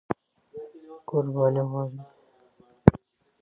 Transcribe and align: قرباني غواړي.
قرباني 1.09 1.61
غواړي. 1.69 1.99